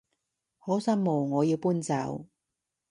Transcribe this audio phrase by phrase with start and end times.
[0.57, 2.25] 好失望我要搬走